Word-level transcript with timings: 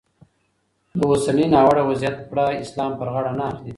د 0.97 0.99
اوسني 1.11 1.45
ناوړه 1.53 1.83
وضیعت 1.89 2.17
پړه 2.29 2.45
اسلام 2.63 2.91
پر 2.99 3.07
غاړه 3.13 3.31
نه 3.39 3.43
اخلي. 3.51 3.69